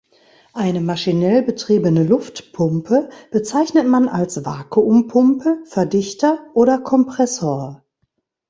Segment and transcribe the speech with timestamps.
[0.53, 7.83] Eine maschinell betriebene Luftpumpe bezeichnet man als Vakuumpumpe, Verdichter oder Kompressor.